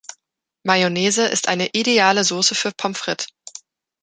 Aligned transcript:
Mayonnaise 0.63 1.27
ist 1.27 1.47
eine 1.47 1.69
ideale 1.73 2.23
Soße 2.23 2.55
für 2.55 2.71
Pommes 2.71 2.97
Frites. 2.97 3.27